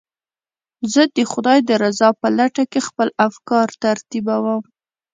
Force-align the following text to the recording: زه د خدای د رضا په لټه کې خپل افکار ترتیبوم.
زه 0.93 1.01
د 1.15 1.17
خدای 1.31 1.59
د 1.69 1.71
رضا 1.83 2.09
په 2.21 2.27
لټه 2.37 2.63
کې 2.71 2.79
خپل 2.87 3.07
افکار 3.27 3.67
ترتیبوم. 3.83 4.61